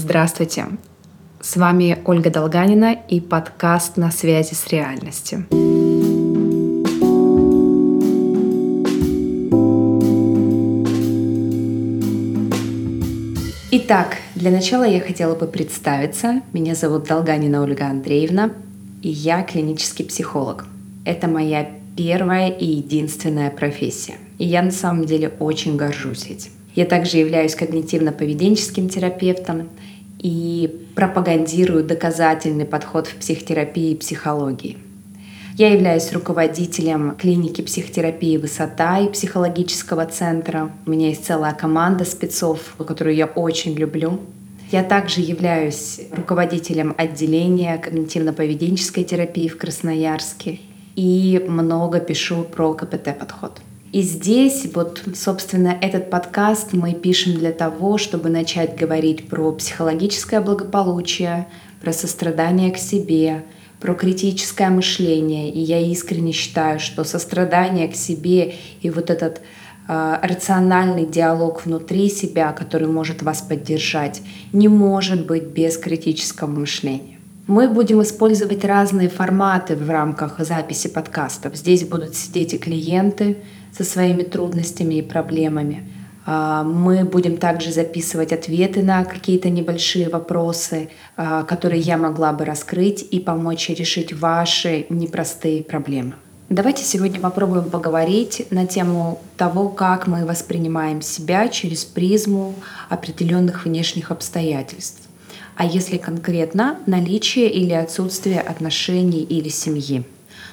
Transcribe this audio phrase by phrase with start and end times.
[0.00, 0.66] Здравствуйте!
[1.40, 5.44] С вами Ольга Долганина и подкаст «На связи с реальностью».
[13.72, 16.42] Итак, для начала я хотела бы представиться.
[16.52, 18.52] Меня зовут Долганина Ольга Андреевна,
[19.02, 20.66] и я клинический психолог.
[21.04, 24.14] Это моя первая и единственная профессия.
[24.38, 26.52] И я на самом деле очень горжусь этим.
[26.74, 29.68] Я также являюсь когнитивно-поведенческим терапевтом
[30.18, 34.78] и пропагандирую доказательный подход в психотерапии и психологии.
[35.56, 40.70] Я являюсь руководителем клиники психотерапии «Высота» и психологического центра.
[40.86, 44.20] У меня есть целая команда спецов, которую я очень люблю.
[44.70, 50.60] Я также являюсь руководителем отделения когнитивно-поведенческой терапии в Красноярске
[50.94, 53.60] и много пишу про КПТ-подход.
[53.90, 60.40] И здесь вот, собственно, этот подкаст мы пишем для того, чтобы начать говорить про психологическое
[60.40, 61.46] благополучие,
[61.80, 63.44] про сострадание к себе,
[63.80, 65.50] про критическое мышление.
[65.50, 69.40] И я искренне считаю, что сострадание к себе и вот этот
[69.88, 74.20] э, рациональный диалог внутри себя, который может вас поддержать,
[74.52, 77.18] не может быть без критического мышления.
[77.46, 81.56] Мы будем использовать разные форматы в рамках записи подкастов.
[81.56, 83.38] Здесь будут сидеть и клиенты,
[83.76, 85.88] со своими трудностями и проблемами.
[86.30, 92.44] А, мы будем также записывать ответы на какие-то небольшие вопросы, а, которые я могла бы
[92.44, 96.14] раскрыть и помочь решить ваши непростые проблемы.
[96.50, 102.54] Давайте сегодня попробуем поговорить на тему того, как мы воспринимаем себя через призму
[102.88, 105.08] определенных внешних обстоятельств.
[105.56, 110.04] А если конкретно наличие или отсутствие отношений или семьи.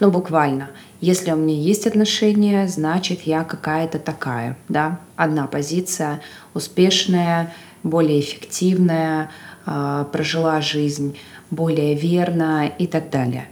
[0.00, 0.70] Ну, буквально.
[1.00, 4.56] Если у меня есть отношения, значит, я какая-то такая.
[4.68, 5.00] Да?
[5.16, 6.20] Одна позиция
[6.54, 9.30] успешная, более эффективная,
[9.66, 11.16] а, прожила жизнь
[11.50, 13.48] более верно и так далее.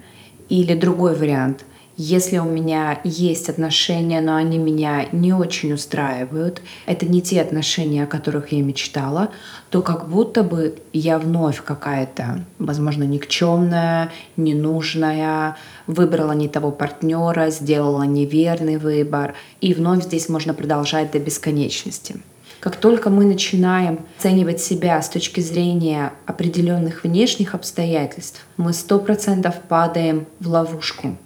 [0.49, 1.65] Или другой вариант–
[1.97, 8.05] если у меня есть отношения, но они меня не очень устраивают, это не те отношения,
[8.05, 9.31] о которых я мечтала,
[9.71, 15.57] то как будто бы я вновь какая-то, возможно, никчемная, ненужная,
[15.87, 22.17] выбрала не того партнера, сделала неверный выбор, и вновь здесь можно продолжать до бесконечности.
[22.61, 29.55] Как только мы начинаем оценивать себя с точки зрения определенных внешних обстоятельств, мы сто процентов
[29.69, 31.17] падаем в ловушку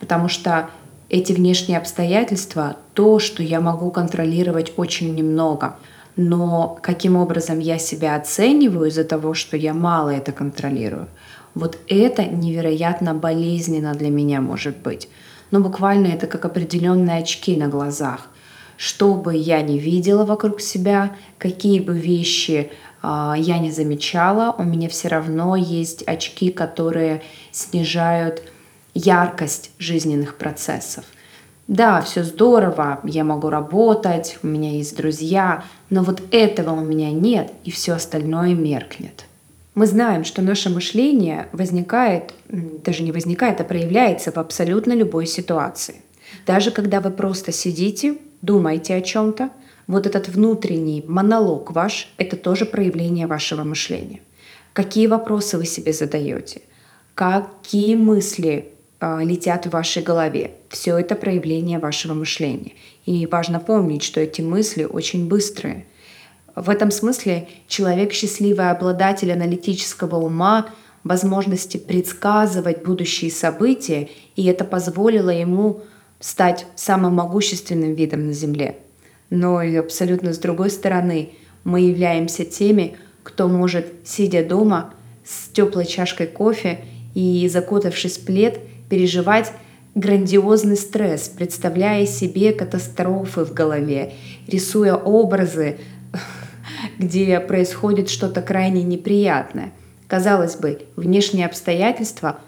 [0.00, 0.70] потому что
[1.08, 5.76] эти внешние обстоятельства— то, что я могу контролировать очень немного.
[6.16, 11.08] Но каким образом я себя оцениваю из-за того, что я мало это контролирую,
[11.54, 15.08] вот это невероятно болезненно для меня может быть.
[15.50, 18.28] Но буквально это как определенные очки на глазах.
[18.76, 22.70] Что бы я ни видела вокруг себя, какие бы вещи
[23.02, 28.42] э, я не замечала, у меня все равно есть очки, которые снижают
[28.96, 31.04] яркость жизненных процессов.
[31.68, 37.10] Да, все здорово, я могу работать, у меня есть друзья, но вот этого у меня
[37.10, 39.26] нет, и все остальное меркнет.
[39.74, 45.96] Мы знаем, что наше мышление возникает, даже не возникает, а проявляется в абсолютно любой ситуации.
[46.46, 49.50] Даже когда вы просто сидите, думаете о чем-то,
[49.86, 54.20] вот этот внутренний монолог ваш— это тоже проявление вашего мышления.
[54.72, 56.62] Какие вопросы вы себе задаете?
[57.14, 60.52] Какие мысли летят в вашей голове.
[60.68, 62.72] Все это проявление вашего мышления.
[63.04, 65.86] И важно помнить, что эти мысли очень быстрые.
[66.54, 70.66] В этом смысле человек счастливый обладатель аналитического ума,
[71.04, 75.82] возможности предсказывать будущие события, и это позволило ему
[76.18, 78.76] стать самым могущественным видом на Земле.
[79.28, 81.30] Но и абсолютно с другой стороны,
[81.64, 86.84] мы являемся теми, кто может, сидя дома с теплой чашкой кофе
[87.14, 89.52] и закутавшись в плед, переживать
[89.94, 94.12] грандиозный стресс, представляя себе катастрофы в голове,
[94.46, 95.78] рисуя образы,
[96.98, 99.72] где происходит что-то крайне неприятное.
[100.06, 102.40] Казалось бы, внешние обстоятельства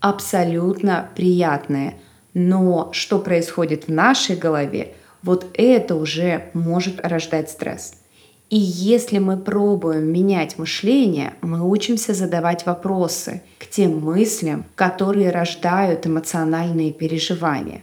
[0.00, 1.94] абсолютно приятные,
[2.34, 7.94] но что происходит в нашей голове, вот это уже может рождать стресс.
[8.48, 16.06] И если мы пробуем менять мышление, мы учимся задавать вопросы к тем мыслям, которые рождают
[16.06, 17.82] эмоциональные переживания.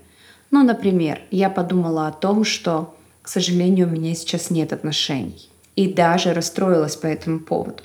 [0.51, 5.49] Ну, например, я подумала о том, что, к сожалению, у меня сейчас нет отношений.
[5.75, 7.83] И даже расстроилась по этому поводу.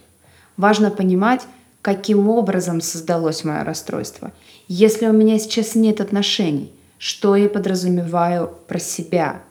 [0.57, 1.43] Важно понимать,
[1.83, 4.31] каким образом создалось мое расстройство.
[4.69, 9.43] Если у меня сейчас нет отношений, что я подразумеваю про себя,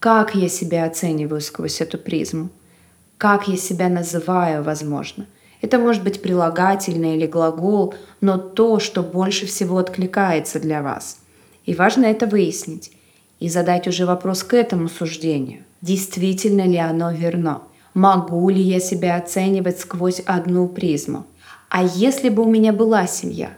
[0.00, 2.50] как я себя оцениваю сквозь эту призму–
[3.24, 5.24] как я себя называю, возможно.
[5.62, 11.20] Это может быть прилагательное или глагол, но то, что больше всего откликается для вас.
[11.64, 12.92] И важно это выяснить
[13.40, 15.64] и задать уже вопрос к этому суждению.
[15.80, 17.62] Действительно ли оно верно?
[17.94, 21.24] Могу ли я себя оценивать сквозь одну призму?
[21.70, 23.52] А если бы у меня была семья?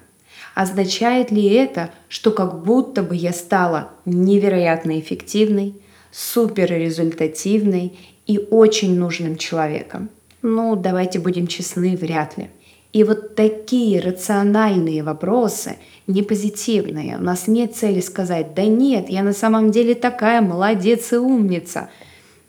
[0.55, 5.75] Означает ли это, что как будто бы я стала невероятно эффективной,
[6.13, 10.11] суперрезультативной и очень нужным человеком?
[10.43, 12.51] Ну, давайте будем честны, вряд ли.
[12.93, 15.77] И вот такие рациональные вопросы,
[16.07, 21.13] не позитивные, у нас нет цели сказать, да нет, я на самом деле такая молодец
[21.13, 21.91] и умница.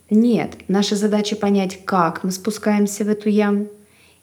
[0.09, 3.67] Нет, наша задача понять, как мы спускаемся в эту яму.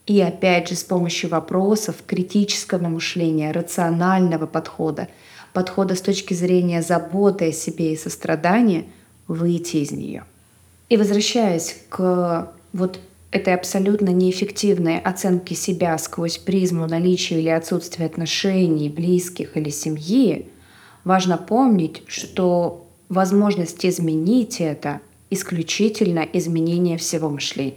[0.07, 5.09] И опять же с помощью вопросов, критического мышления, рационального подхода,
[5.53, 8.85] подхода с точки зрения заботы о себе и сострадания,
[9.29, 10.25] выйти из нее.
[10.89, 12.99] И возвращаясь к вот
[13.31, 20.47] этой абсолютно неэффективной оценки себя сквозь призму наличия или отсутствия отношений, близких или семьи,
[21.05, 25.01] важно помнить, что возможность изменить это
[25.31, 27.75] исключительно изменение всего мышления.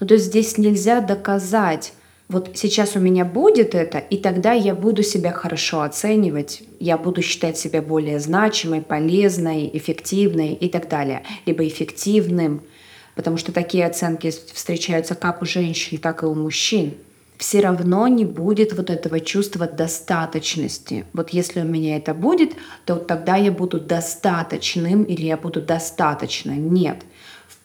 [0.00, 1.92] Ну, то есть здесь нельзя доказать,
[2.28, 7.22] вот сейчас у меня будет это, и тогда я буду себя хорошо оценивать, я буду
[7.22, 12.62] считать себя более значимой, полезной, эффективной и так далее, либо эффективным–
[13.18, 16.94] потому что такие оценки встречаются как у женщин, так и у мужчин,
[17.36, 21.04] все равно не будет вот этого чувства достаточности.
[21.12, 22.52] Вот если у меня это будет,
[22.86, 26.52] то тогда я буду достаточным или я буду достаточно.
[26.52, 26.98] Нет.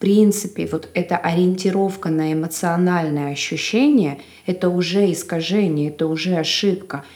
[0.04, 7.06] Принципе, вот эта ориентировка на эмоциональное ощущение— это уже искажение, это уже ошибка.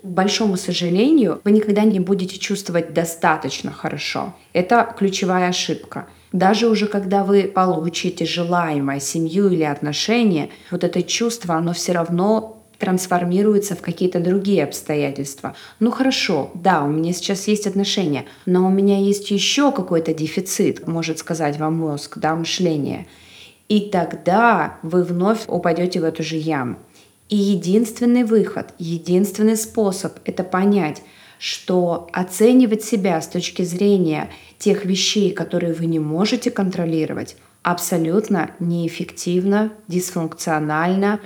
[0.00, 4.32] К большому сожалению, вы никогда не будете чувствовать достаточно хорошо.
[4.52, 6.06] Это ключевая ошибка.
[6.30, 12.55] Даже уже когда вы получите желаемое семью или отношения, вот это чувство, оно все равно
[12.78, 15.54] трансформируется в какие-то другие обстоятельства.
[15.80, 20.86] Ну хорошо, да, у меня сейчас есть отношения, но у меня есть еще какой-то дефицит,
[20.86, 23.06] может сказать вам мозг, да, мышление.
[23.68, 26.76] И тогда вы вновь упадете в эту же яму.
[27.28, 31.02] И единственный выход, единственный способ это понять,
[31.38, 39.72] что оценивать себя с точки зрения тех вещей, которые вы не можете контролировать, абсолютно неэффективно,
[39.88, 41.20] дисфункционально,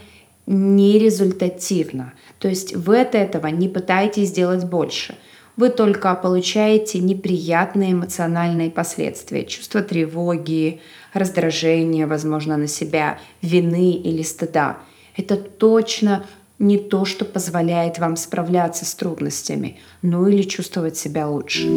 [0.50, 2.12] нерезультативно.
[2.41, 5.17] То есть вы от этого не пытаетесь сделать больше.
[5.56, 10.81] Вы только получаете неприятные эмоциональные последствия, чувство тревоги,
[11.12, 14.79] раздражения, возможно, на себя, вины или стыда.
[15.17, 16.26] Это точно
[16.58, 21.69] не то, что позволяет вам справляться с трудностями, ну или чувствовать себя лучше.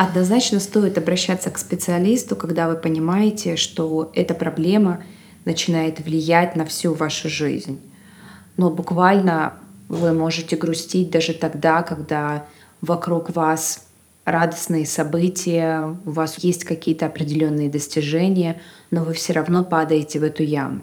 [0.00, 5.02] Однозначно стоит обращаться к специалисту, когда вы понимаете, что эта проблема
[5.44, 7.78] начинает влиять на всю вашу жизнь.
[8.56, 9.52] Но буквально
[9.88, 12.46] вы можете грустить даже тогда, когда
[12.80, 13.88] вокруг вас
[14.24, 18.58] радостные события, у вас есть какие-то определенные достижения,
[18.90, 20.80] но вы все равно падаете в эту яму.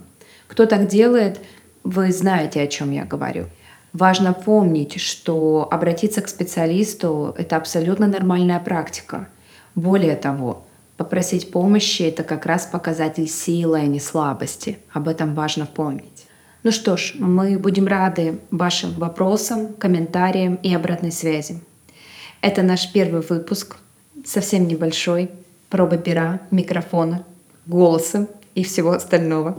[0.48, 1.40] Кто так делает,
[1.84, 3.48] вы знаете, о чем я говорю.
[3.94, 9.28] Важно помнить, что обратиться к специалисту— это абсолютно нормальная практика.
[9.75, 10.66] Более того,
[10.98, 14.80] попросить помощи— это как раз показатель силы, а не слабости.
[14.92, 16.28] Об этом важно помнить.
[16.64, 21.62] Ну что ж, мы будем рады вашим вопросам, комментариям и обратной связи.
[22.42, 23.78] Это наш первый выпуск,
[24.26, 25.31] совсем небольшой,
[25.69, 27.23] проба пера, микрофона,
[27.66, 29.56] голоса и всего остального.